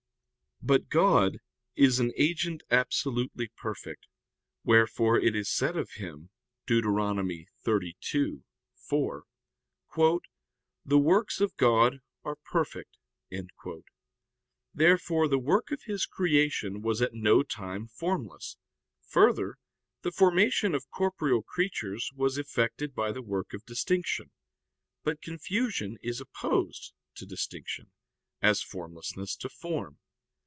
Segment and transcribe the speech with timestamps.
[0.63, 1.37] But God
[1.75, 4.05] is an agent absolutely perfect;
[4.63, 6.29] wherefore it is said of Him
[6.67, 6.83] (Deut.
[7.65, 9.21] 32:4):
[10.85, 12.95] "The works of God are perfect."
[14.75, 18.55] Therefore the work of His creation was at no time formless.
[19.07, 19.57] Further,
[20.03, 24.29] the formation of corporeal creatures was effected by the work of distinction.
[25.03, 27.89] But confusion is opposed to distinction,
[28.43, 29.97] as formlessness to form.